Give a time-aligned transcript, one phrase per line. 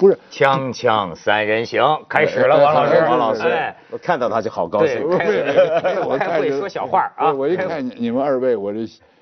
[0.00, 5.18] 不是锵锵三人行开始了，王老师，王老师哎，我看到他就好高对兴。
[5.18, 8.78] 开会我看着开会说小话啊，我一开看你们二位，我这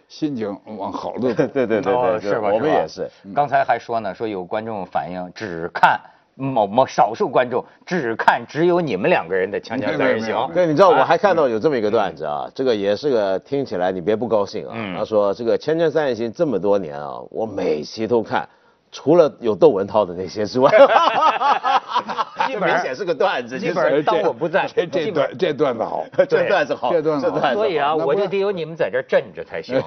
[0.07, 1.33] 心情往好了走。
[1.35, 2.51] 对对对对，哦是吧？
[2.53, 3.11] 我们吧也是。
[3.35, 5.99] 刚才还说呢，说有观众反映只看
[6.37, 10.49] 某某少数观众只看只有你们两个人的《锵锵三人行。
[10.55, 14.73] 对，你知道我还看到有这么一个段子啊，这个也是个听起来你别不高兴啊。
[14.77, 18.49] 嗯他说这个《锵锵三人行》这么多年啊，我每期都看，
[18.91, 20.71] 除了有窦文涛的那些之外，
[22.47, 27.39] 基明显是个段子，基本上当我不在，这这段这段子好，这段子好，这段子好。
[27.39, 27.53] 好。
[27.53, 29.83] 所以啊，我就得有你们在这镇着才行。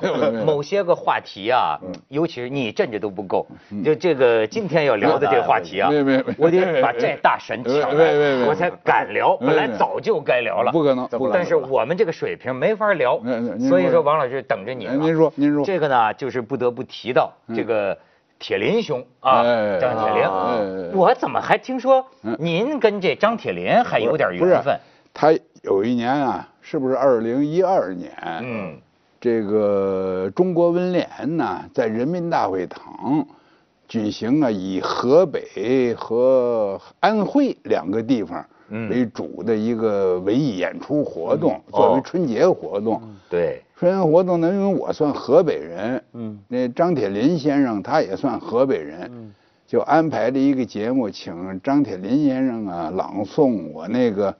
[0.45, 1.91] 某些个话题啊，嗯。
[2.09, 3.47] 尤其是你镇着都不够。
[3.83, 9.35] 就这个今天要聊的这个话题啊没没没，我得把这大神请来，我才敢聊。
[9.37, 10.61] 本来早就该聊。
[10.61, 11.31] 了，不可能不可能。
[11.33, 13.19] 但是我们这个水平没法聊
[13.67, 14.01] 所以说说。
[14.01, 15.63] 王老师等着你您说您说。
[15.65, 17.97] 这个呢，就是不得不提到这个。
[18.41, 22.35] 铁林兄啊，哎张铁林，哎我怎么还听说嗯。
[22.39, 24.77] 您跟这张铁林还有点缘分？
[25.13, 28.11] 他有一年啊，是不是二零一二年？
[28.41, 28.75] 嗯，
[29.19, 33.23] 这个中国文联呢，在人民大会堂
[33.87, 38.89] 举行啊，以河北和安徽两个地方嗯。
[38.89, 41.71] 为主的一个文艺演出活动，嗯。
[41.71, 42.99] 作为哦春节活动。
[43.29, 49.33] 对，春节活动呢，因为我算河北人，嗯，那张铁林先生他也算河北人，嗯。
[49.65, 54.31] 就安排了一个节目，请张铁林先生啊朗诵我那个《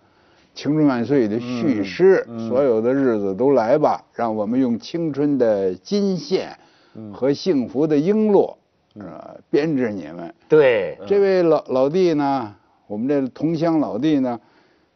[0.53, 6.55] 青春万岁》的序诗，嗯所有的日子都来吧，让我们用青春的金线
[6.94, 7.11] 嗯。
[7.11, 8.53] 和幸福的璎珞，
[9.00, 10.31] 呃，编织你们。
[10.48, 12.55] 对，这位老老弟呢，
[12.86, 14.39] 我们这同乡老弟呢，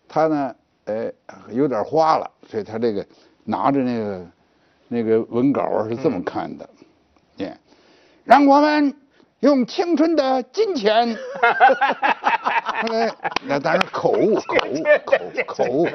[0.07, 1.11] 他呢，哎，
[1.51, 3.03] 有点花了，所以他这个
[3.43, 4.23] 拿着那个
[4.87, 6.69] 那个文稿啊是这么看的，
[7.35, 7.57] 念、
[8.23, 8.95] 让我们
[9.39, 11.15] 用青春的金钱，
[12.91, 13.11] 哎，
[13.47, 15.87] 那当然口误，口误，口口误，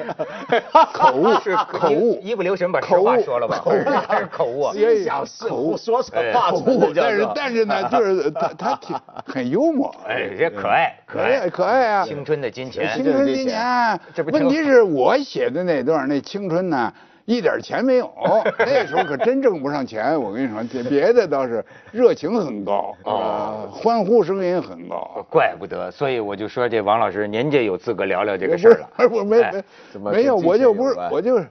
[0.93, 3.59] 口误，是口误，一不留神把实话说了吧？
[3.59, 4.71] 口误还是 口误？
[4.73, 8.95] 心想事误， 说什么话口误，但是但是呢，就是他他挺
[9.25, 11.39] 很幽默，哎，这可爱可可爱。
[11.39, 12.05] 爱可爱啊！
[12.05, 12.93] 青春的金钱。
[12.93, 16.93] 青，春今年，这不挺问题是我写的那段那青春呢，
[17.25, 18.11] 一点钱没有，
[18.59, 20.19] 那时候可真挣不上钱。
[20.19, 25.25] 我跟你说，别的倒是热情很高啊，欢呼声音很高。
[25.29, 25.89] 怪不得。
[25.91, 29.09] 所以我就说这王老师，您这有资格聊聊这个事儿了。
[29.09, 29.63] 我没哎
[29.99, 31.47] 没有，我就不是我就是，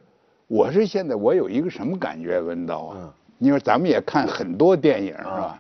[0.47, 3.13] 我是现在我有一个什么感觉，文道啊嗯？
[3.39, 5.59] 你说咱们也看很多电影是吧？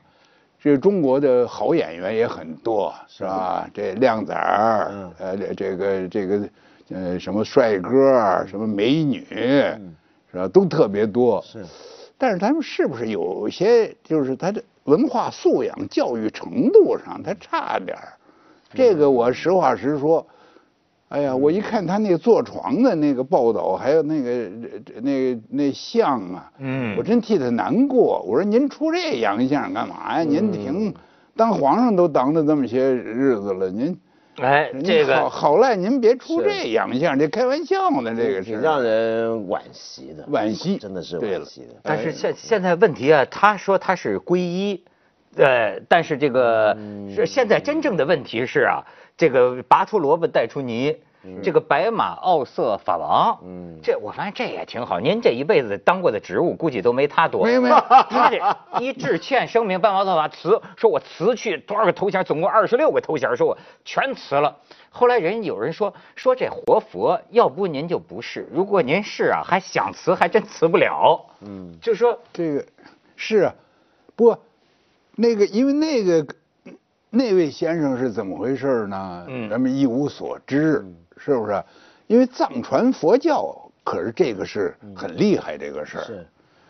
[0.62, 3.66] 这中国的好演员也很多，是吧？
[3.72, 6.40] 这靓仔儿嗯，呃，这这个这个，
[6.90, 9.24] 呃，什么帅哥儿，什么美女，
[10.30, 10.48] 是吧？
[10.48, 11.42] 都特别多。
[11.42, 11.64] 是，
[12.18, 18.12] 但是他们是不是有些就是他的文化素养、教育程度上他差点儿？
[18.74, 20.26] 这个我实话实说。
[21.08, 24.48] 哎呀，我一看他那坐床的那个报道，还有那个
[25.02, 28.22] 那个那相啊，嗯我真替他难过。
[28.24, 30.22] 我说您出这洋相干嘛呀？
[30.22, 30.94] 您挺
[31.34, 33.98] 当皇上都当了这么些日子了，您
[34.36, 41.74] 哎，这个好好赖您别出这洋相，这开玩笑呢，这个是挺让人惋惜的，惋惜，真的是对了惋惜的。
[41.82, 44.82] 但是现现在问题啊，他说他是皈依，
[45.36, 46.76] 呃，但是这个
[47.14, 48.84] 是现在真正的问题是啊，
[49.16, 50.96] 这个拔出萝卜带出泥。
[51.42, 54.98] 这个白马奥瑟法王，嗯这我发现这也挺好。
[54.98, 57.44] 您这一辈子当过的职务，估计都没他多。
[57.44, 57.76] 没有没有
[58.08, 58.40] 他这
[58.80, 64.56] 一致歉声明，办奥瑟法辞，说我辞去多少个头衔，总共二十六个头衔，说我全辞了。
[64.88, 71.26] 后来人有人说说这活佛，要不您就不是，如果您是啊，还想辞还真辞不了。
[71.42, 72.64] 嗯，就说这个
[73.14, 73.54] 是啊，
[74.16, 74.38] 不过
[75.16, 76.26] 那个因为那个
[77.10, 79.26] 那位先生是怎么回事呢？
[79.28, 80.84] 嗯咱们一无所知，
[81.22, 81.62] 是不是？
[82.06, 83.54] 因为藏传佛教
[83.84, 86.04] 可是这个是很厉害这个事儿。
[86.04, 86.26] 是，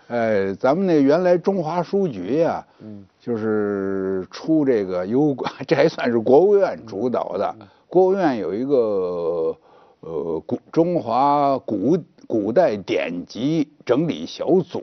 [0.09, 3.07] 哎，咱们那原来中华书局呀、嗯。
[3.21, 5.37] 就是出这个由
[5.69, 7.55] 这还算是国务院主导的，
[7.87, 9.55] 国务院有一个
[10.01, 14.83] 呃古中华古古代典籍整理小组，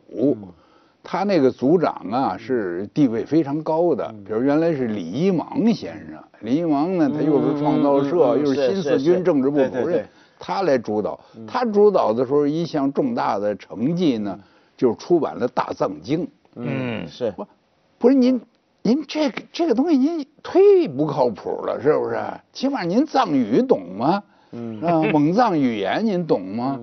[1.09, 10.05] 他那个组长啊是地位非常高的，比如原来是李一芒先生，李一芒呢他又是创造社，嗯嗯嗯又是新四军政治部主任，
[10.37, 11.17] 他来主导。
[11.47, 14.37] 他主导的时候，一项重大的成绩呢，
[14.75, 16.25] 就是出版了《大藏经》。
[16.57, 17.47] 嗯是，不，
[17.97, 18.41] 不是您，
[18.81, 22.19] 您这个这个东西您忒不靠谱了，是不是？
[22.51, 24.21] 起码您藏语懂吗？
[24.51, 26.77] 嗯啊， 蒙藏语言您懂吗？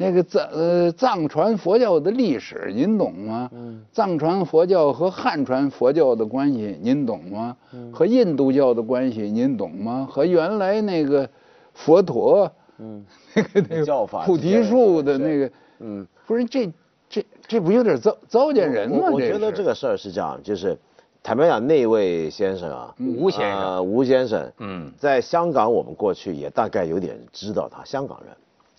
[0.00, 3.50] 那个藏呃藏传佛教的历史您懂吗？
[3.52, 7.56] 嗯，藏传佛教和汉传佛教的关系您懂吗？
[7.72, 10.06] 嗯，和印度教的关系您懂吗？
[10.08, 11.28] 和原来那个
[11.74, 13.04] 佛陀，嗯，
[13.34, 15.50] 那个那个菩提树的那个，
[15.80, 16.72] 嗯，不是这
[17.10, 19.10] 这这不有点糟糟践人吗？
[19.12, 20.78] 我觉得这个事儿是这样，就是
[21.24, 28.36] 坦白讲，那位先生啊，吴先生，吴先生，嗯，在香港我们过去也大概有点知道他，香港人。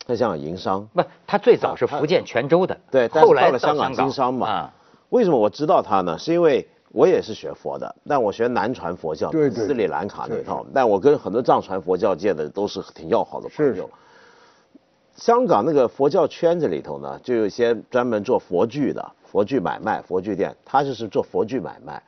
[0.10, 4.72] 在香港营商，不，他最早是福建泉州的，对，后来到了香港经商嘛。
[5.10, 6.18] 为什么我知道他呢？
[6.18, 10.66] 是因为我也是学佛的，但我学南传佛教，斯里兰卡那套。
[10.74, 13.88] 但我跟很多藏传佛教界的都是挺要好的朋友。
[15.16, 22.02] 香港那个佛教圈子里头呢，就有一些专门做佛具的，佛具买卖，佛具店，他就是做佛具买卖。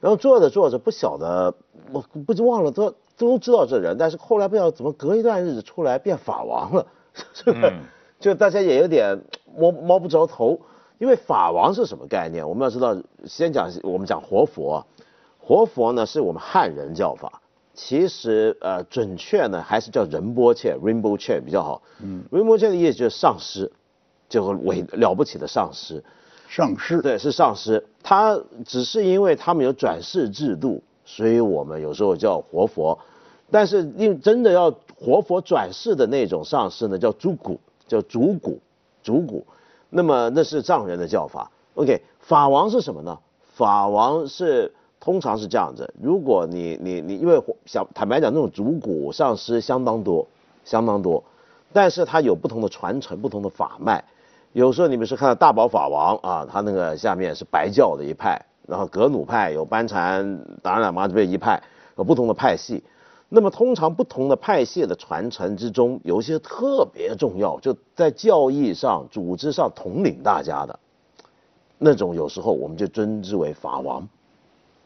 [0.00, 1.54] 然后做着做着，不晓得，
[1.92, 6.84] 我不就忘了都都知道这人，但是后来不知道怎么隔一段日子出来变法王了。
[8.20, 9.20] 就大家也有点
[9.56, 10.60] 摸摸不着头，
[10.98, 12.48] 因为法王是什么概念？
[12.48, 14.84] 我们要知道，先讲我们讲活佛，
[15.38, 17.40] 活佛呢是我们汉人叫法，
[17.74, 21.82] 其实呃准确呢还是叫仁波切 （Rainbow Chair） 比较好。
[22.02, 23.70] 嗯，Rainbow Chair 的意思就是上师，
[24.28, 26.02] 就是伟了不起的上师。
[26.48, 27.86] 上师对，是上师。
[28.02, 32.98] 他只是因为他们有转世制度，所以我们有时候叫活佛。
[33.50, 34.70] 但是，因真的要
[35.00, 38.58] 活佛转世的那种上师呢，叫主骨，叫主骨，
[39.02, 39.46] 主骨。
[39.90, 41.50] 那么那是藏人的叫法。
[41.74, 43.16] OK，法王是什么呢？
[43.54, 45.94] 法王是通常是这样子。
[46.02, 50.26] 如果你你你，因为想坦白讲，那种主骨上师相当多，
[50.64, 51.22] 相当多。
[51.72, 54.02] 但是它有不同的传承，不同的法脉。
[54.52, 61.62] 有时候你们是看到大宝法王啊，他那个下面是白教的一派，然后格鲁派有班禅、达赖喇嘛这边一派，
[61.96, 62.82] 有不同的派系。
[63.30, 70.78] 那么通常不同的派系的传承之中，有一些特别重要，就在教义上、组织上统领大家的，
[71.76, 74.08] 那种有时候我们就尊之为法王，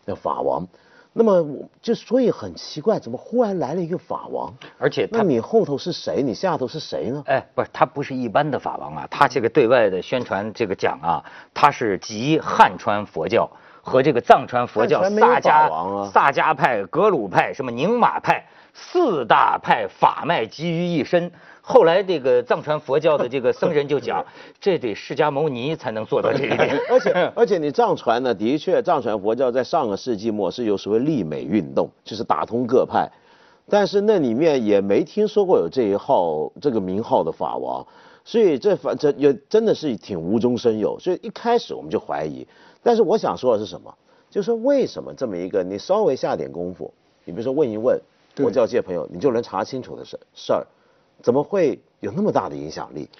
[0.05, 0.67] 叫法王。
[1.15, 1.47] 那么
[1.83, 4.53] 就所以很奇怪，怎么忽然来了一个法王？
[4.79, 6.23] 而且那你后头是谁？
[6.23, 7.23] 你下头是谁呢？
[7.27, 11.23] 哎，不是，他不是一般的法王啊，他这个对外的宣传这个讲啊，
[11.53, 13.49] 他是集汉传佛教。
[13.83, 21.31] 和这个藏传佛教萨迦萨迦派、格鲁派、什么宁玛派四大派法脉集于一身。
[21.61, 24.25] 后来这个藏传佛教的这个僧人就讲，
[24.61, 26.79] 这得释迦牟尼才能做到这一点。
[26.91, 33.09] 而且而且你藏传呢，的确藏传佛教在上个世纪末是有所谓立美运动，就是打通各派，
[33.69, 37.87] 但是那里面也没听说过有这一号这个名号的法王，
[38.25, 40.99] 所以这反这也真的是挺无中生有。
[40.99, 42.47] 所以一开始我们就怀疑。
[42.83, 43.95] 但是我想说的是什么？
[44.31, 46.93] 就是说为什么这么一个你稍微下点功夫，
[47.25, 48.01] 你比如说问一问
[48.35, 50.67] 佛教界朋友，你就能查清楚的事事儿，
[51.23, 53.11] 怎么会有那么大的影响力？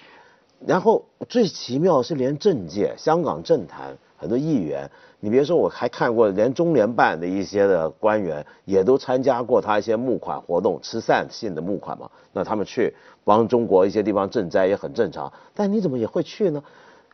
[0.65, 4.89] 然后最奇妙是连政界、香港政坛很多议员，
[5.19, 12.09] 你别说我还看过，连中联办的一些的官员也都参加过他一些募款活动，慈善性的募款嘛。
[12.31, 15.31] 那他们去帮中国一些地方赈灾也很正常。
[15.53, 16.63] 但你怎么也会去呢？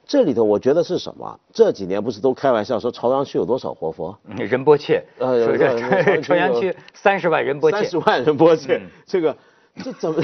[0.09, 1.39] 这里头我觉得是什么？
[1.53, 4.17] 这几年不是都开玩笑说朝阳区有多少活佛？
[4.25, 5.55] 仁波切，呃，
[6.23, 9.37] 朝阳区三十万仁波切，三十万仁波切，这个
[9.83, 10.23] 这怎么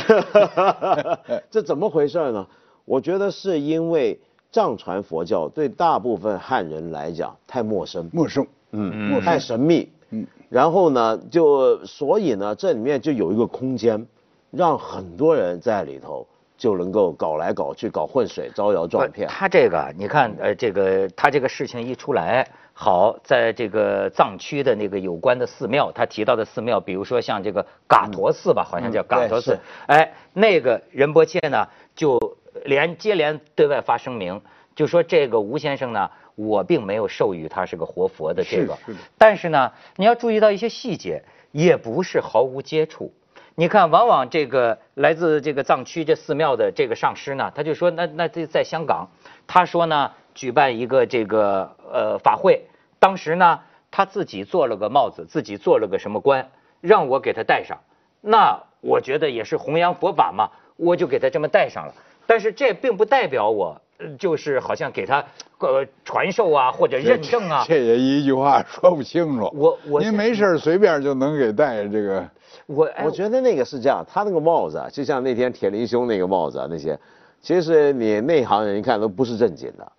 [1.52, 2.48] 这怎么回事呢？
[2.84, 4.20] 我觉得是因为
[4.51, 14.08] 藏传佛教对大部分汉人来讲太陌生，陌生，嗯，太神秘，嗯，然后呢，就所以呢，这里面就有一个空间，
[14.50, 16.25] 让很多人在里头。
[16.58, 19.28] 就能够搞来搞去搞混水招摇撞骗。
[19.28, 29.58] 他这个你看，呃，这个他这个事情一出来，好，在这个藏区的那个有关的寺庙，他提到的寺庙，比如说像这个嘎陀寺吧，好像叫嘎陀寺，
[29.88, 34.42] 哎，那个仁波切呢，就连接连对外发声明，
[34.76, 38.78] 就说这个吴先生呢，我并没有授予他是个活佛的这个，
[39.18, 43.14] 但是呢，你要注意到一些细节，也不是毫无接触。
[43.58, 49.08] 你看，往往这个来自这个藏区这寺庙的这个上师呢，他就说，那那这在香港，
[49.48, 52.66] 他说呢，举办一个这个呃法会，
[53.00, 56.50] 当时呢，他自己做了个帽子，自己做了个什么冠，
[56.82, 57.80] 让我给他戴上，
[58.20, 61.94] 那我觉得也是弘扬佛法嘛，我就给他这么戴上了。
[62.28, 63.82] 但是这并不代表我
[64.18, 65.24] 就是好像给他
[65.60, 67.64] 呃传授啊或者认证啊。
[67.68, 69.52] 这也一句话 说不清楚。
[69.56, 72.28] 我我您没事随便就能给戴这个。
[72.68, 76.98] 我我觉得那个是这样，他那个帽子啊，就像那天铁林兄那个帽子啊，那些，
[77.42, 79.92] 其实你内行人一看都不是正经的，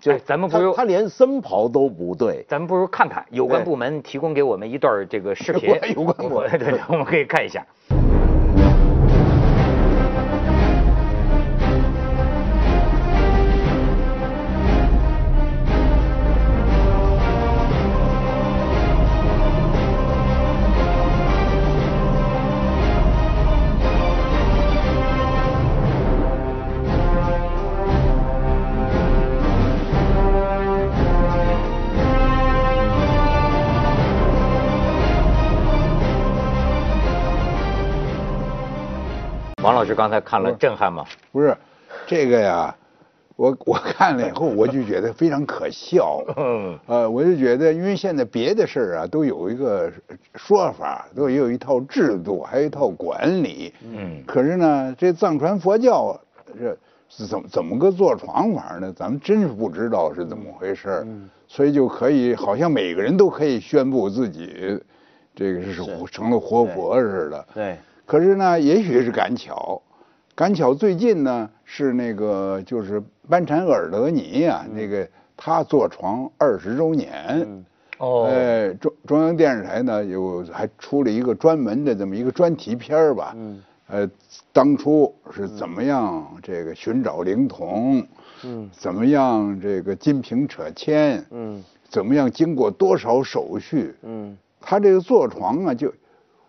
[0.00, 7.64] 就咱们不如他连僧袍都不对，咱们不如看看有关部门提供给我们一段这个视频， 有关部门对，我们可以看一下。
[39.62, 41.04] 老师刚才看了震撼吗？
[41.32, 41.56] 不是，
[42.06, 42.74] 这个呀，
[43.36, 46.24] 我我看了以后，我就觉得非常可笑。
[46.36, 49.92] 嗯，呃，我就觉得，因为现在别的事儿啊，都有一个
[50.34, 53.72] 说法，都有一套制度，还有一套管理。
[53.84, 56.18] 嗯可是呢，这藏传佛教
[56.58, 56.76] 这
[57.08, 58.92] 是怎么怎么个坐床法呢？
[58.96, 61.28] 咱们真是不知道是怎么回事嗯。
[61.46, 64.80] 所以就可以，好像每个人都可以宣布自己
[65.34, 67.46] 这个是是成了活佛似的。
[67.52, 67.76] 对，
[68.10, 69.80] 可是呢，也许是赶巧，
[70.34, 77.64] 赶巧最近呢是那个就是班禅额尔德尼呀、那个他坐床二十周年。
[77.98, 83.32] 哦，哎，中中央电视台呢有还出了一个专门的这么一个专题片儿吧。
[83.36, 83.62] 嗯。
[83.86, 84.10] 呃，
[84.52, 88.04] 当初是怎么样这个寻找灵童？
[88.42, 88.68] 嗯。
[88.72, 91.24] 怎么样这个金瓶扯签？
[91.30, 93.94] 嗯怎么样经过多少手续？
[94.02, 95.92] 嗯，他这个坐床啊，就，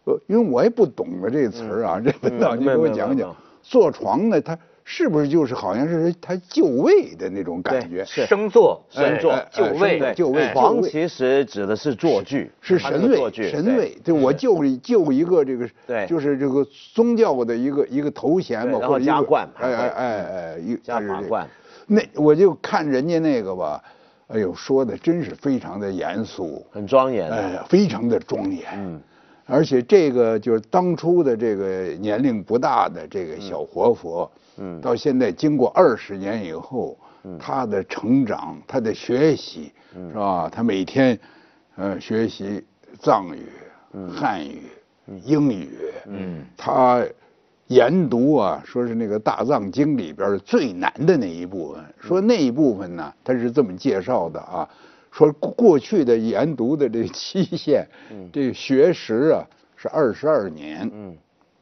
[0.05, 8.03] 呃，因为我也不懂啊这词儿啊，这文道你给我讲讲，坐床呢，它是不是就是好像是他就位的那种感觉？
[8.03, 21.47] 是生坐，生坐哎就位，就位哎床其实指的是坐具，是神位，神位，对我就就一个这个， 对就是这个宗教的一个一个头衔嘛，对然后或者一个加冠哎哎哎哎，一加它是这个法冠。
[21.85, 23.81] 那我就看人家那个吧，
[24.27, 27.35] 哎呦，说的真是非常的严肃，很庄严的。
[27.35, 28.65] 哎，非常的庄严。
[28.73, 29.01] 嗯，
[29.45, 40.49] 而且这个就是当初的这个年龄不大的这个小活佛，嗯到现在经过二十年以后，嗯他的成长，他的学习，嗯是吧？
[40.49, 41.19] 他每天，
[41.75, 42.63] 呃，学习
[42.99, 43.47] 藏语、
[44.09, 44.69] 汉语、
[45.23, 45.69] 英语，
[46.07, 47.03] 嗯，他
[47.67, 54.69] 研读啊，说是那个大藏经里边最难的那一部分，说那一部分呢，他是这么介绍的啊，
[55.11, 57.85] 说过过去的研读的这个期限，
[58.31, 61.15] 这个学时啊是二十二年，嗯。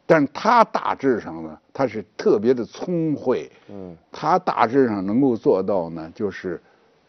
[0.06, 3.96] 但是他大致上呢，他是特别的聪慧，嗯。
[4.12, 6.60] 他大致上能够做到呢，就是，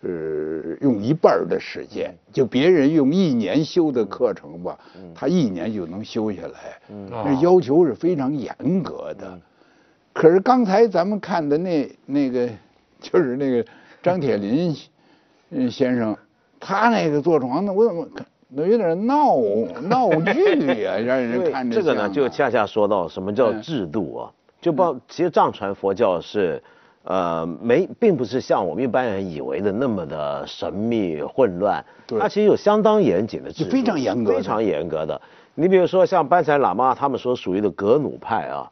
[0.02, 0.10] 呃，
[0.82, 4.78] 用一半的时间，就别人用一年修的课程吧，
[5.14, 6.78] 他一年就能修下来，
[7.08, 9.38] 那要求是非常严格的。
[10.12, 12.48] 可是刚才咱们看的那那个，
[13.00, 13.64] 就是那个
[14.02, 14.76] 张铁林
[15.50, 16.14] 嗯先生，
[16.60, 19.36] 他那个坐床呢，我怎么看那有点闹
[19.82, 24.30] 闹剧呀、 让人看着这个呢，像啊就恰恰说到什么叫嗯制度啊？
[24.60, 26.62] 就包其实藏传佛教是，
[27.04, 31.82] 呃，没，并不是像我们一般人以为的那么的神秘混乱。
[32.06, 35.20] 对它其实有相当严谨的制度，非常严格非常严格的。
[35.54, 38.70] 你比如说像班禅喇嘛他们所属于的格鲁派啊，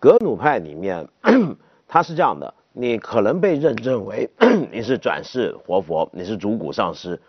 [0.00, 1.06] 格鲁派里面，
[1.86, 4.28] 它是这样的，你可能被认证为
[4.72, 7.20] 你是转世活佛，你是主骨上师，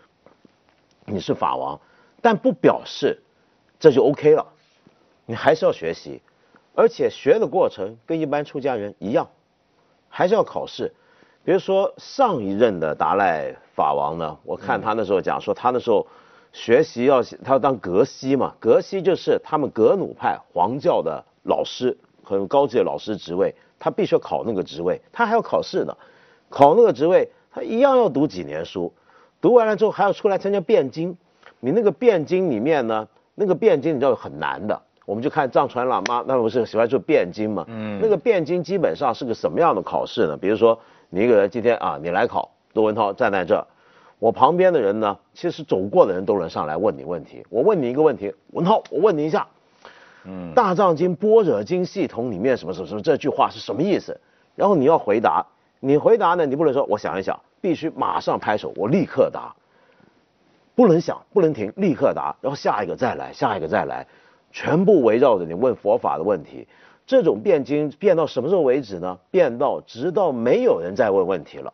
[1.04, 1.78] 你是法王，
[2.22, 3.22] 但不表示
[3.78, 4.46] 这就 OK 了，
[5.26, 6.22] 你还是要学习，
[6.74, 9.28] 而且学的过程跟一般出家人一样，
[10.08, 10.92] 还是要考试。
[11.44, 16.06] 比如说上一任的达赖法王呢，我看他那时候讲说，他那时候
[16.54, 25.96] 学习要他要当格西嘛，格西就是他们格努派黄教的老师，很高级的老师职位，他必须要考那个职位，他还要考试呢，
[26.48, 28.92] 考那个职位，他一样要读几年书，
[29.40, 31.16] 读完了之后还要出来参加辩经，
[31.60, 37.98] 你那个辩经里面呢，那个辩经你知道很难的，我们就看藏传喇嘛，那不是喜欢做辩经嘛，嗯。
[38.00, 40.36] 那个辩经基本上是个什么样的考试呢？
[40.36, 40.78] 比如说
[41.10, 43.66] 你一个人今天啊，你来考，窦文涛站在这儿，
[44.18, 49.46] 我旁边的人呢，其实走过的人都能上来问你问题，我问你一个问题，文涛，我问你一下，
[50.24, 54.18] 嗯大藏经般若经系统里面什么什么什么这句话是什么意思？
[54.54, 55.44] 然后你要回答，
[55.80, 59.54] 你回答呢，你不能说我想一想，必须马上拍手，我立刻答，
[60.74, 64.06] 不能想，不能停，立刻答，然后下一个再来，下一个再来，
[64.52, 66.66] 全部围绕着你问佛法的问题。
[67.06, 69.18] 这种辩经辩到什么时候为止呢？
[69.30, 71.72] 辩到直到没有人再问问题了。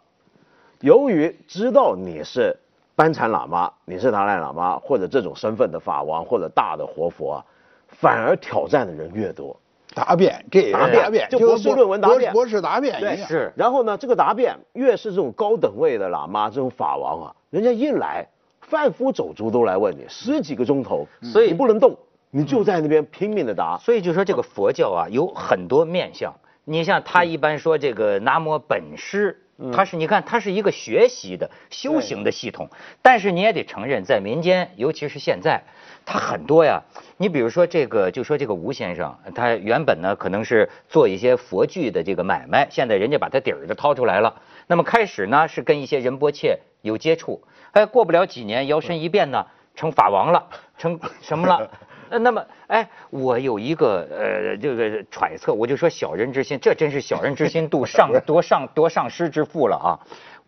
[0.80, 2.58] 由于知道你是
[2.96, 7.44] 班禅喇嘛，你是达赖喇嘛或者这种身份的法王或者大的活佛啊，
[7.92, 9.58] 反而挑战的人越多。
[9.92, 13.28] 答辩，这也是答辩答辩，就博士论文答辩博博士答辩对一样。
[13.28, 18.28] 是然后呢，这个答辩越是这种高等位的喇嘛，这种法王啊，人家一来，
[18.60, 21.98] 贩夫走卒都来问你，十几个钟头，所以你不能动，
[22.30, 23.78] 你就在那边拼命的答。
[23.78, 26.32] 所以就说这个佛教啊，有很多面相。
[26.64, 29.42] 你像他一般说这个南无本师，
[29.72, 32.68] 他是你看他是一个学习的修行的系统，
[33.02, 35.64] 但是你也得承认，在民间，尤其是现在，
[36.04, 36.82] 他很多呀。
[37.16, 44.34] 你比如说这个，就说这个吴先生，他原本呢可能是做一些佛具的这个买卖，现在人家把他底儿都掏出来了。
[44.66, 47.42] 那么开始呢是跟一些仁波切有接触，
[47.72, 50.46] 哎，过不了几年，摇身一变呢成法王了，
[50.78, 51.70] 成什么了？
[52.10, 59.88] 那 那么，哎，我有一个呃这个揣测，我就说小人之心，这真是小人之心度上多上多上师之腹了啊！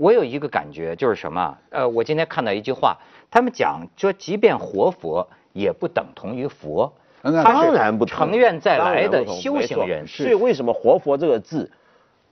[0.02, 1.56] 我有一个感觉就是什么？
[1.70, 2.98] 呃，我今天看到一句话，
[3.30, 6.92] 他们讲说，即便活佛也不等同于佛，
[7.22, 10.04] 那当然不同成愿再来的修行人。
[10.08, 11.70] 所以为什么“活佛”这个字，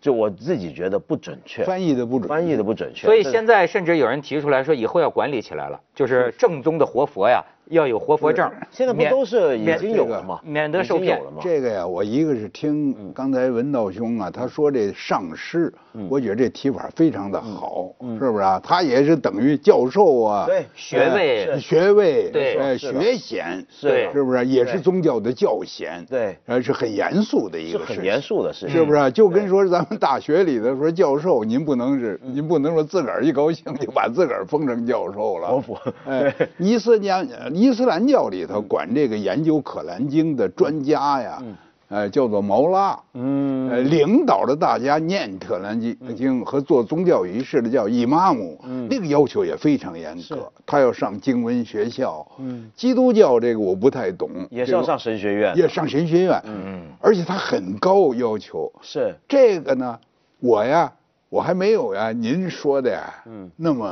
[0.01, 3.07] 就我自己觉得不准确，翻译的不准，翻译的不准确。
[3.07, 10.41] 所以现在甚至有人提出来说，以后要管理起来了，就是正宗的活佛呀，要有活佛证，现在不都是已经有了吗？
[10.45, 11.39] 免得受骗已经有了吗？
[11.43, 15.73] 这个呀，我一个是听刚才文道兄啊，他说这上师，
[16.09, 18.61] 我觉得这提法非常的好，是不是啊？
[18.63, 21.47] 他也是等于教授啊，对学位。
[21.47, 22.57] 呃学位，对。
[22.57, 24.11] 呃学衔，对。
[24.13, 24.45] 是不是？
[24.45, 26.37] 也是宗教的教衔，对。
[26.47, 29.09] 呃，是很严肃的一个事严肃的事情，是不是啊？
[29.09, 35.49] 就跟说咱们大学里的说教授，您不能是，您不能说自个儿一高兴就把自个儿封成教授了。
[35.49, 35.81] 活佛。
[36.07, 37.27] 哎，伊斯兰
[37.61, 41.43] 伊斯兰教里头管这个研究可兰经的专家呀，
[41.89, 42.99] 呃，叫做毛拉。
[43.13, 52.27] 嗯呃，领导着大家念《可兰经》经和做宗教仪式的叫伊玛目，那个要求也非常严格，他要上经文学校。
[52.39, 56.43] 嗯，基督教这个我不太懂，也是要上神学院的，也上神学院。
[56.47, 58.73] 嗯，而且他很高要求。
[58.81, 59.99] 是这个呢，
[60.41, 60.91] 我呀，
[61.31, 63.87] 我还没有呀，您说的呀，嗯，那么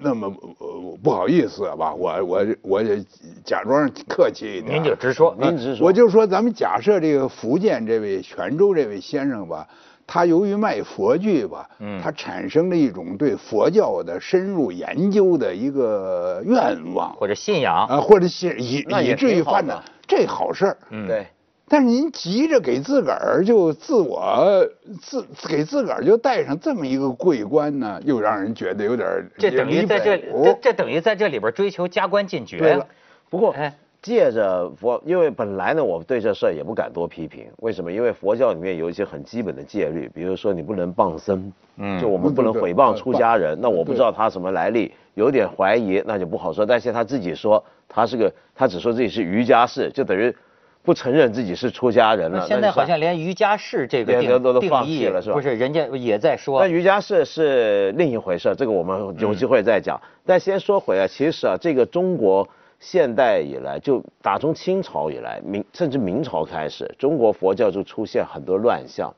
[0.00, 1.92] 那么呃不好意思吧？
[1.92, 3.04] 我我我也
[3.44, 5.84] 假装客气一点，您就直说，您直说。
[5.84, 9.66] 我就说，咱们假设这个福建这位泉州这位先生吧，
[10.06, 12.00] 他由于卖佛具吧，嗯。
[12.00, 20.76] 他产生了一种对佛教的深入研究的一个愿望，或者信仰，啊，或者信以那以至于挺好的发展，这好事儿。
[20.90, 21.26] 嗯，对，
[21.72, 24.68] 但是您急着给自个儿就自我
[25.00, 29.08] 自给自个儿就带上这么一个桂冠呢，又让人觉得有点
[29.38, 32.86] 这等于在这这这等于在这里边追求加官进爵对了。
[33.30, 37.46] 不过哎，借着佛，因为本来呢，我对这事儿也不敢多批评。
[37.60, 37.90] 为什么？
[37.90, 43.58] 因为佛教里面有一些很基本的戒律，比如说你不能谤僧，嗯就我们不能诽谤出家人。
[43.58, 46.66] 那我不知道他什么来历，有点怀疑，那就不好说。
[46.66, 50.36] 但是他自己说他是个，他只说自己是瑜伽士，就等于
[50.84, 52.38] 不承认自己是出家人了。
[52.40, 60.00] 那现在好像连瑜伽士这个连定都都放弃了是吧不是，人家也在说那，瑜伽士是另一回事，这个我们有机会再讲。
[60.26, 62.48] 但先说回来，其实啊，这个中国
[62.80, 69.14] 现代以来，就打从清朝以来，明甚至明朝开始，中国佛教就出现很多乱象，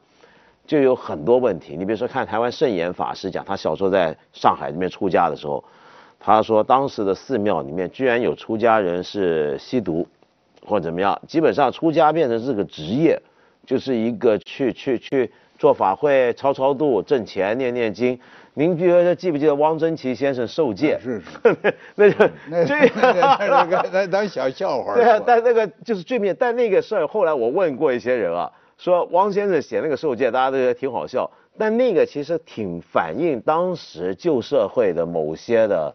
[0.66, 1.76] 就有很多问题。
[1.76, 5.64] 你比如说，看台湾圣严法师讲，他小时候在上海那边出家的时候，
[6.20, 10.06] 他说当时的寺庙里面居然有出家人是吸毒
[10.66, 13.20] 或者怎么样，基本上出家变成是个职业，
[13.66, 18.18] 就是一个去去去做法会、超超度、挣钱、念念经。
[18.56, 20.96] 您比如说记不记得汪曾祺先生受戒？
[21.02, 28.48] 是是， 那个那这那那个当当小笑话儿 对啊，但那个就是最面，但那个事儿后来我问过一些人啊，
[28.78, 35.92] 说汪先生写那个受戒，大家都觉得挺好笑，但那个其实挺反映当时旧社会的某些的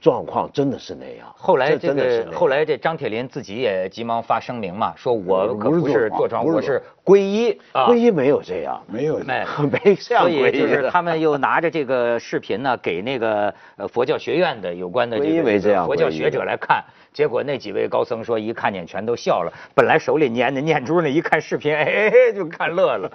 [0.00, 1.32] 状况，真的是那样。
[1.36, 2.30] 后来这真的是那样。
[2.30, 7.86] 个后来这张铁林自己也急忙发声明嘛，说我可不是坐庄，我是皈依啊。
[7.86, 9.46] 皈依没有这样，没有哎。
[9.70, 23.10] 没这样所以皈依就是他们又拿着这个视频呢，给那个呃佛教学院的有关的这个没这样佛教学者来看，结果那几位高僧说一看见全都笑了，本来手里念的念珠呢，一看视频，哎，就看乐了。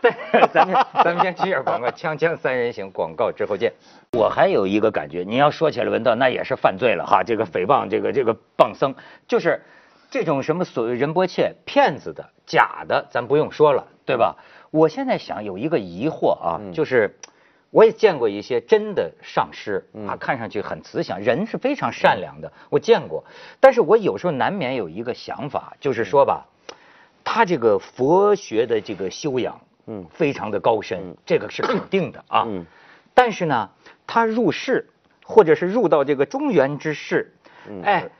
[0.00, 0.10] 对，
[0.52, 3.72] 咱们咱们先接点广告，锵锵三人行，广告之后见。
[4.14, 8.94] 我还有一个感觉，你要说起来文道，那也是犯罪了哈，这个诽谤这个这个谤僧，
[9.26, 9.62] 就是
[10.10, 14.36] 这种什么所谓仁波切骗子的假的，咱不用说了，对吧？
[14.70, 17.16] 我现在想有一个疑惑啊，就是
[17.70, 23.24] 我也见过一些真的上师啊，看上去很慈祥，人是非常善良的，我见过。
[23.60, 26.46] 但是我有时候难免有一个想法，就是说吧，
[27.24, 32.44] 他这个佛学的这个修养，嗯，非常的高深，这个是肯定的啊。
[32.46, 32.66] 嗯
[33.14, 33.70] 但是呢，
[34.06, 34.88] 他入世
[35.24, 37.32] 或者是入到这个中原之世，
[37.82, 38.10] 哎，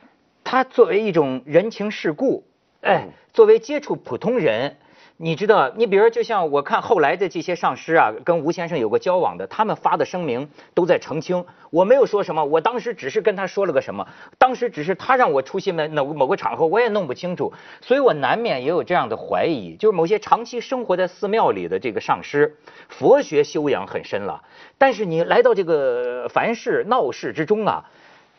[0.45, 2.45] 他作为一种人情世故，
[2.83, 4.77] 哎，作为接触普通人。
[5.25, 14.05] 你知道，你比如，就像我看后来的这些上师啊，跟吴先生有过交往的，他们发的声明都在澄清，我没有说什么，我当时只是跟他说了个什么，
[14.37, 22.57] 当时只是他让我出席某某某个场合，我也弄不清楚，所以我难免也有这样的怀疑，就是某些长期生活在寺庙里的这个上师，
[22.89, 24.43] 佛学修养很深了，
[24.77, 27.85] 但是你来到这个凡世闹市之中啊。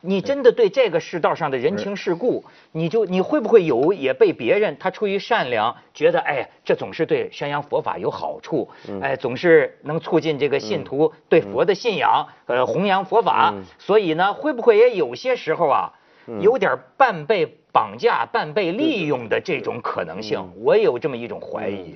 [0.06, 8.68] 你真的对这个世道上的人情世故，你就你会不会有也被别人他出于善良，觉得哎这总是对宣扬佛法有好处，
[9.02, 15.94] 哎总是能促进这个信徒对佛的信仰，呃弘扬佛法，所以呢会不会也有些时候啊，
[16.42, 21.96] 有点半被绑架、半被利用的这种可能性，我有这么一种怀疑。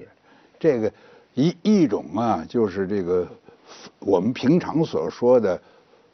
[0.57, 0.89] 这个
[1.33, 3.27] 一一种啊，就是这个
[3.99, 5.61] 我们平常所说的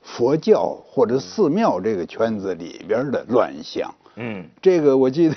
[0.03, 3.91] 佛教或者寺庙这个圈子里边的乱象。
[4.15, 5.35] 嗯，这个我记得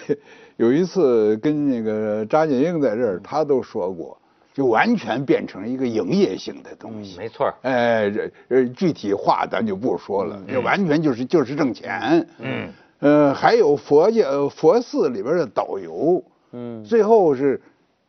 [0.56, 4.18] 有一次跟那个扎建英在这儿，他都说过，
[4.52, 7.16] 就完全变成一个营业性的东西。
[7.16, 7.50] 没错。
[7.62, 12.26] 哎，这呃具体话咱就不说了，这完全就是就是挣钱。
[12.40, 12.68] 嗯。
[12.98, 17.60] 呃，还有佛教佛寺里边的导游，嗯，最后是，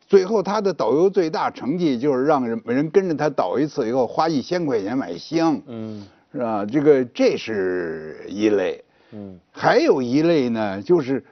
[0.08, 6.65] 最后他的导游最大成绩就是让人人跟着他导一次以后花一千块钱买香，嗯，是吧？
[6.65, 11.23] 这个这是一类，嗯，还有一类呢，就是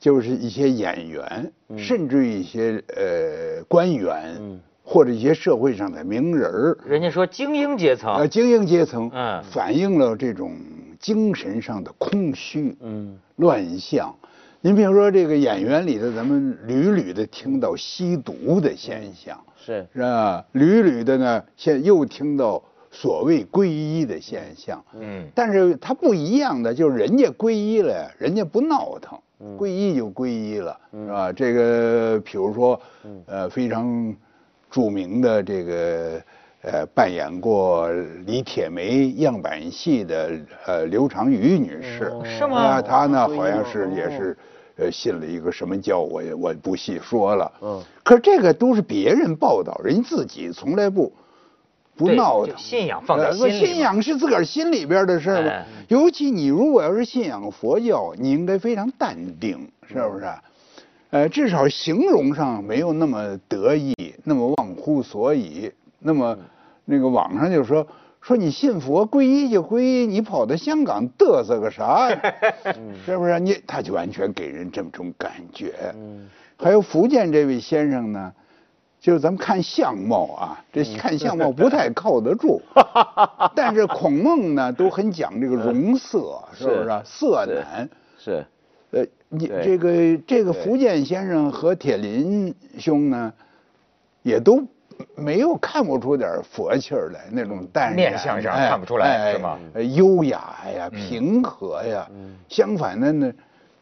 [0.00, 10.52] 就是一些演员，甚至一些呃官员，嗯，或者一些社会上的名人儿，人家说精英阶层，呃，精英阶层，嗯，反映了这种。
[11.00, 14.12] 精神上的空虚，嗯，乱象。
[14.60, 20.44] 您比如说这个演员里头，咱们屡屡的听到吸毒的现象，是是吧？
[20.50, 22.60] 屡屡的呢，现又听到
[23.00, 25.28] 所谓皈依的现象，嗯。
[25.34, 29.18] 但是它不一样的，就是人家皈依了，人家不闹腾，
[29.56, 31.32] 皈依就皈依了，是吧？
[31.32, 32.80] 这个比如说，
[33.26, 34.14] 呃，非常
[34.70, 36.20] 著名的这个。
[36.60, 37.88] 呃，扮演过
[38.26, 40.32] 李铁梅样板戏的
[40.66, 42.82] 呃刘长瑜女士，是吗？
[42.82, 44.36] 她呢好像是也是，
[44.76, 47.52] 呃，信了一个什么教，我也我不细说了。
[47.62, 47.80] 嗯。
[48.02, 51.12] 可是这个都是别人报道，人自己从来不
[51.98, 52.56] 不闹腾。
[52.56, 53.58] 信仰放在心里。
[53.58, 55.52] 信仰是自个儿心里边的事儿嘛。
[55.88, 60.26] 尤其你如果要是信仰佛教，你应该非常淡定，是不是？
[61.10, 65.72] 呃，至少形容上没有那么得意，那么忘乎所以。
[65.98, 66.38] 那么，
[66.84, 67.84] 那个网上就说
[68.20, 72.34] 说你信佛皈依就皈依，你跑到香港嘚瑟个啥呀？
[73.04, 73.40] 是不是？
[73.40, 75.74] 你他就完全给人这么种感觉。
[76.56, 78.32] 还有福建这位先生呢，
[79.00, 82.60] 就是咱们看相貌啊，这看相貌不太靠得住。
[83.54, 87.02] 但是孔孟呢都很讲这个容色，是不是？
[87.04, 88.44] 色难是。
[88.90, 93.32] 呃，你这个这个福建先生和铁林兄呢，
[94.22, 94.62] 也都。
[95.14, 99.56] 没有看不出点佛气儿来，那种淡然，面相上看不出来，是吗？
[99.94, 102.04] 优雅呀，平和呀。
[102.48, 103.32] 相反的呢，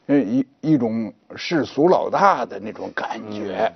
[0.09, 3.73] 呃一一种世俗老大的那种感觉，是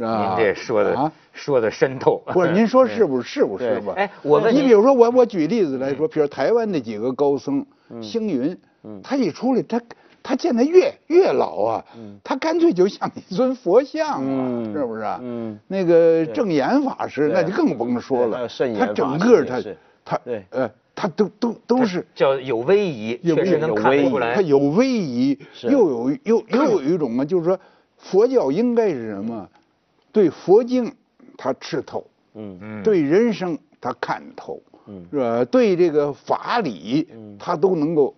[0.00, 0.36] 吧？
[0.36, 2.22] 您这说的啊说的深透。
[2.26, 3.40] 不是，您说是不是？
[3.40, 3.92] 是不是吧？
[3.96, 7.64] 哎，我问你，比如说我我举例子来说，比如台湾那几个高僧，
[8.00, 8.56] 星云，
[9.02, 9.80] 他一出来，他。
[10.24, 11.84] 他见的越越老啊，
[12.22, 15.02] 他干脆就像一尊佛像啊，是不是？
[15.20, 18.46] 嗯，那个正言法师那就更甭说了，
[18.78, 19.60] 他整个他
[20.04, 27.58] 他呃他都都都是叫有威仪，确实能看出来，他有威仪，又有又又有一种啊，就是说
[27.98, 29.48] 佛教应该是什么？
[30.12, 30.94] 对佛经
[31.36, 35.44] 他吃透，嗯嗯，对人生他看透，嗯，是吧？
[35.46, 38.14] 对这个法理他都能够。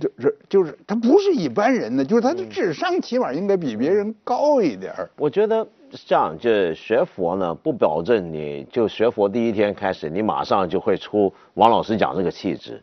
[0.00, 12.82] 就是就是他不是一般人呢，就是他的智商起码应该比别人高一点我觉得这样，就学佛呢，不保证你就学佛第一天开始，你马上就会出王老师讲这个气质。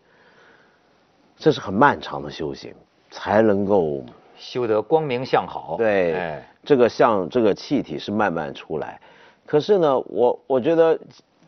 [1.38, 2.74] 这是很漫长的修行，
[3.12, 4.04] 才能够
[4.44, 5.76] 修得光明相好。
[5.78, 9.00] 对，这个像这个气体是慢慢出来。
[9.46, 11.00] 可是呢，我我觉得，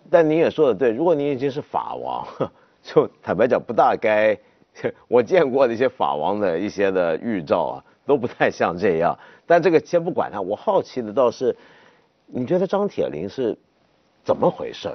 [0.09, 2.25] 但您也说的对，如果您已经是法王，
[2.81, 4.37] 就坦白讲不大该。
[5.07, 9.17] 我见过的一些法王的一些的预兆啊，都不太像这样。
[9.45, 11.55] 但这个先不管他，我好奇的倒是，
[12.25, 13.57] 你觉得张铁林是
[14.23, 14.89] 怎么回事？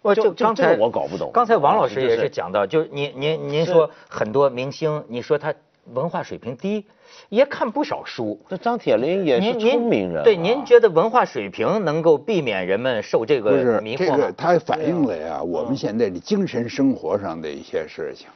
[0.00, 1.30] 我就刚才我搞不懂。
[1.32, 5.52] 刚才王老师也是讲到，就是您您您说很多明星，你说他
[5.92, 6.84] 文化水平低，
[7.28, 8.38] 也看不少书。
[8.48, 10.22] 那张铁林也是聪明人。
[10.22, 14.16] 对，您觉得文化水平能够避免人们受这个迷惑吗？
[14.16, 18.28] 这个它反映了呀，我们现在的精神生活上的一些事情。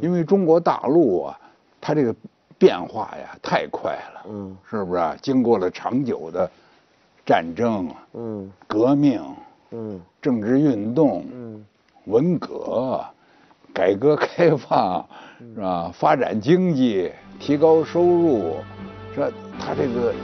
[0.00, 1.40] 因为中国大陆啊，
[1.80, 2.14] 它这个
[2.56, 5.16] 变化呀太快了，嗯，是不是啊？
[5.20, 6.48] 经过了长久的
[7.26, 9.20] 战争，嗯，革命，
[9.72, 11.64] 嗯，政治运动，嗯，
[12.04, 13.04] 文革，
[13.72, 15.04] 改革开放，
[15.54, 15.90] 是吧？
[15.92, 18.56] 发展经济，提高收入，
[19.14, 20.14] 这他这个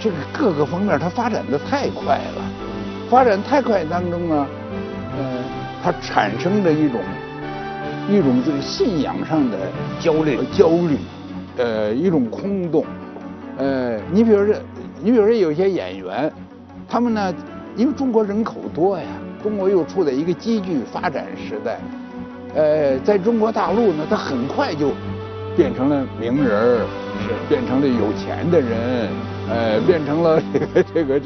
[0.00, 2.42] 这个各个方面它发展的太快了，
[3.10, 4.46] 发展太快当中呢，
[5.18, 5.44] 嗯，
[5.82, 7.00] 它产生着一种。
[8.10, 9.56] 一种这个信仰上的
[10.00, 10.98] 焦虑，焦虑，
[11.56, 12.84] 呃，一种空洞，
[13.56, 14.56] 呃，你比如说，
[15.00, 16.30] 你比如说有些演员，
[16.88, 17.32] 他们呢，
[17.76, 19.04] 因为中国人口多呀，
[19.40, 21.78] 中国又处在一个急剧发展时代，
[22.54, 24.92] 呃，在中国大陆呢，他很快就
[25.56, 26.86] 变成了名人儿，
[27.48, 29.08] 变成了有钱的人，
[29.48, 31.20] 呃，变成了这个这个这。